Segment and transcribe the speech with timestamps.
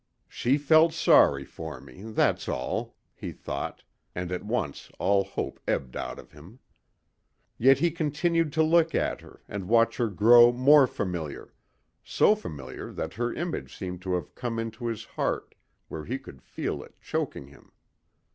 [0.27, 3.83] "She felt sorry for me, that's all," he thought
[4.15, 6.57] and at once all hope ebbed out of him.
[7.59, 11.53] Yet he continued to look at her and watch her grow more familiar,
[12.03, 15.53] so familiar that her image seemed to have come into his heart
[15.87, 17.71] where he could feel it choking him.